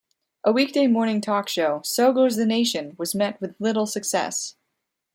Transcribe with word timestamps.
A 0.43 0.51
weekday 0.51 0.87
morning 0.87 1.21
talk 1.21 1.47
show, 1.47 1.79
"So 1.83 2.11
Goes 2.11 2.35
The 2.35 2.47
Nation", 2.47 2.95
was 2.97 3.13
met 3.13 3.39
with 3.39 3.55
little 3.59 3.85
success. 3.85 4.55